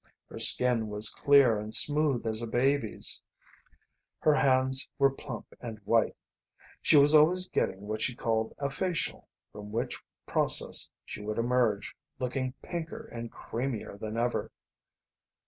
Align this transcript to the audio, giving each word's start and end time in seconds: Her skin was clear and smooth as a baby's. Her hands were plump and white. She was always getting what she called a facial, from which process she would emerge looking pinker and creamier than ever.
Her 0.31 0.39
skin 0.39 0.87
was 0.89 1.11
clear 1.13 1.59
and 1.59 1.75
smooth 1.75 2.25
as 2.25 2.41
a 2.41 2.47
baby's. 2.47 3.21
Her 4.17 4.33
hands 4.33 4.89
were 4.97 5.11
plump 5.11 5.53
and 5.59 5.77
white. 5.85 6.15
She 6.81 6.97
was 6.97 7.13
always 7.13 7.47
getting 7.47 7.81
what 7.81 8.01
she 8.01 8.15
called 8.15 8.55
a 8.57 8.71
facial, 8.71 9.27
from 9.51 9.71
which 9.71 9.99
process 10.25 10.89
she 11.05 11.21
would 11.21 11.37
emerge 11.37 11.95
looking 12.17 12.53
pinker 12.63 13.05
and 13.09 13.31
creamier 13.31 13.95
than 13.99 14.17
ever. 14.17 14.49